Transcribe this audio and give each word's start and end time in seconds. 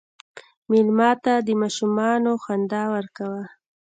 مېلمه 0.69 1.11
ته 1.23 1.33
د 1.47 1.49
ماشومان 1.61 2.23
خندا 2.43 2.83
ورکوه. 2.95 3.43